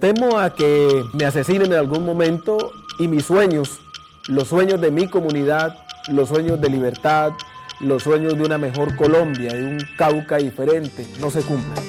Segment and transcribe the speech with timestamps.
[0.00, 3.80] Temo a que me asesinen en algún momento y mis sueños,
[4.28, 7.32] los sueños de mi comunidad, los sueños de libertad,
[7.80, 11.84] los sueños de una mejor Colombia, de un Cauca diferente, no se cumplan.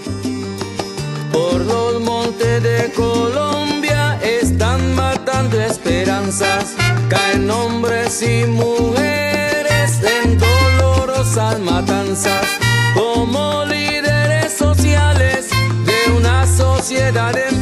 [1.31, 6.75] Por los montes de Colombia están matando esperanzas,
[7.09, 12.57] caen hombres y mujeres en dolorosas matanzas,
[12.95, 15.49] como líderes sociales
[15.85, 17.58] de una sociedad enferma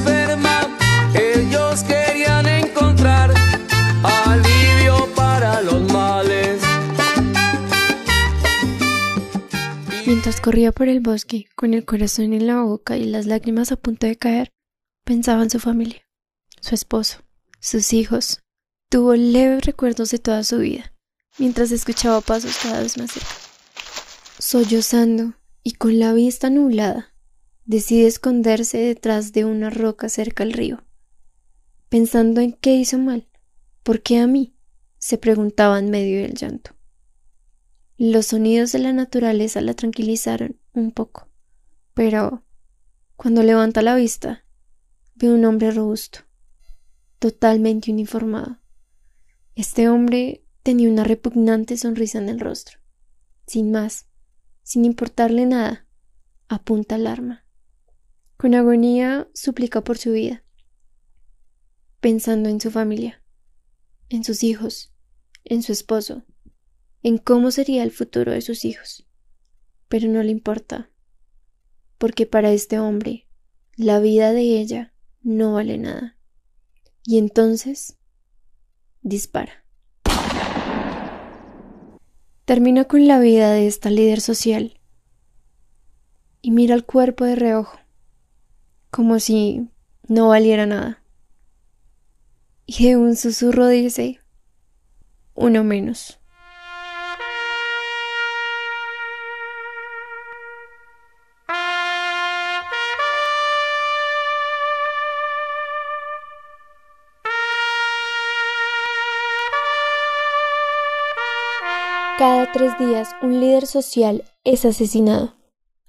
[10.07, 13.75] Mientras corría por el bosque, con el corazón en la boca y las lágrimas a
[13.75, 14.53] punto de caer,
[15.03, 16.01] pensaba en su familia,
[16.61, 17.17] su esposo,
[17.59, 18.39] sus hijos.
[18.89, 20.93] Tuvo leves recuerdos de toda su vida,
[21.37, 23.27] mientras escuchaba pasos cada vez más cerca.
[24.39, 27.13] Sollozando y con la vista nublada,
[27.65, 30.85] decide esconderse detrás de una roca cerca al río.
[31.89, 33.27] Pensando en qué hizo mal,
[33.83, 34.55] ¿por qué a mí?
[34.99, 36.76] se preguntaba en medio del llanto.
[37.99, 41.29] Los sonidos de la naturaleza la tranquilizaron un poco,
[41.95, 42.45] pero
[43.15, 44.45] cuando levanta la vista,
[45.15, 46.19] ve un hombre robusto,
[47.17, 48.59] totalmente uniformado.
[49.55, 52.77] Este hombre tenía una repugnante sonrisa en el rostro.
[53.47, 54.05] Sin más,
[54.61, 55.87] sin importarle nada,
[56.49, 57.47] apunta al arma.
[58.37, 60.43] Con agonía suplica por su vida,
[61.99, 63.23] pensando en su familia,
[64.09, 64.93] en sus hijos,
[65.45, 66.23] en su esposo,
[67.03, 69.07] en cómo sería el futuro de sus hijos.
[69.87, 70.89] Pero no le importa,
[71.97, 73.27] porque para este hombre
[73.75, 76.17] la vida de ella no vale nada.
[77.03, 77.97] Y entonces
[79.01, 79.63] dispara.
[82.45, 84.79] Termina con la vida de esta líder social
[86.41, 87.77] y mira el cuerpo de reojo,
[88.89, 89.69] como si
[90.07, 91.03] no valiera nada.
[92.65, 94.21] Y de un susurro dice,
[95.33, 96.19] uno menos.
[112.17, 115.35] Cada tres días un líder social es asesinado.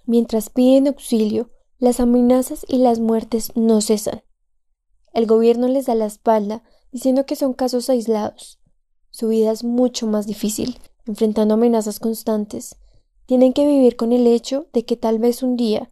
[0.05, 4.22] Mientras piden auxilio, las amenazas y las muertes no cesan.
[5.15, 6.62] El gobierno les da la espalda
[6.93, 8.61] diciendo que son casos aislados.
[9.09, 12.77] Su vida es mucho más difícil, enfrentando amenazas constantes.
[13.25, 15.91] Tienen que vivir con el hecho de que tal vez un día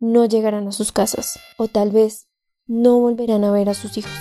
[0.00, 2.28] no llegarán a sus casas o tal vez
[2.66, 4.12] no volverán a ver a sus hijos.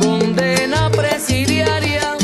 [0.00, 2.16] Condena presidiaria.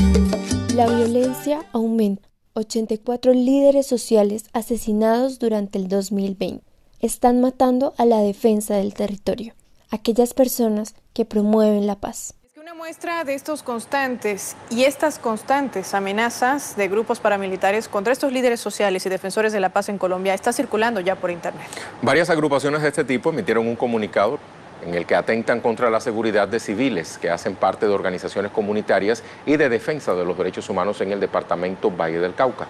[0.75, 2.31] La violencia aumenta.
[2.54, 6.65] 84 líderes sociales asesinados durante el 2020
[7.00, 9.54] están matando a la defensa del territorio,
[9.91, 12.34] aquellas personas que promueven la paz.
[12.60, 18.60] Una muestra de estos constantes y estas constantes amenazas de grupos paramilitares contra estos líderes
[18.60, 21.69] sociales y defensores de la paz en Colombia está circulando ya por Internet.
[22.03, 24.38] Varias agrupaciones de este tipo emitieron un comunicado
[24.83, 29.23] en el que atentan contra la seguridad de civiles que hacen parte de organizaciones comunitarias
[29.47, 32.67] y de defensa de los derechos humanos en el departamento Valle del Cauca.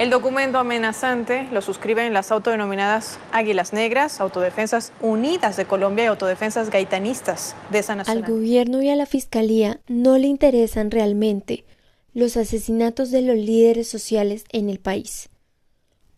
[0.00, 6.70] El documento amenazante lo suscriben las autodenominadas Águilas Negras, Autodefensas Unidas de Colombia y Autodefensas
[6.70, 8.16] Gaitanistas de esa nación.
[8.16, 11.66] Al gobierno y a la fiscalía no le interesan realmente
[12.14, 15.28] los asesinatos de los líderes sociales en el país,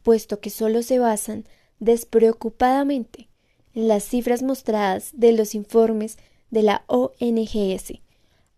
[0.04, 1.44] puesto que solo se basan
[1.80, 3.31] despreocupadamente en
[3.74, 6.18] las cifras mostradas de los informes
[6.50, 8.00] de la ONGS,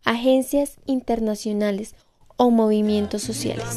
[0.04, 1.94] agencias internacionales
[2.36, 3.76] o movimientos sociales.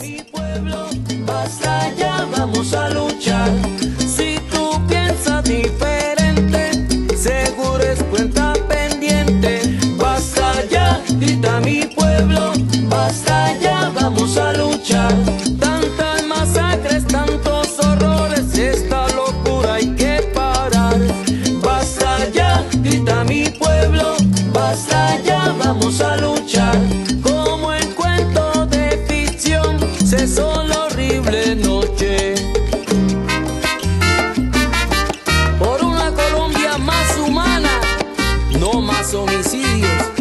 [26.02, 26.78] a luchar
[27.24, 29.80] como en cuento de ficción.
[30.06, 32.36] Cesó la horrible noche.
[35.58, 37.82] Por una Colombia más humana,
[38.60, 40.17] no más homicidios.